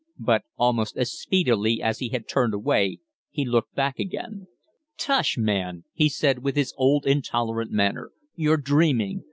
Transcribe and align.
But 0.17 0.45
almost 0.57 0.97
as 0.97 1.11
speedily 1.13 1.79
as 1.79 1.99
he 1.99 2.09
had 2.09 2.27
turned 2.27 2.55
away 2.55 3.01
he 3.29 3.45
looked 3.45 3.75
back 3.75 3.99
again. 3.99 4.47
"Tush, 4.97 5.37
man!" 5.37 5.83
he 5.93 6.09
said, 6.09 6.39
with 6.39 6.55
his 6.55 6.73
old, 6.75 7.05
intolerant 7.05 7.69
manner. 7.69 8.09
"You're 8.33 8.57
dreaming. 8.57 9.19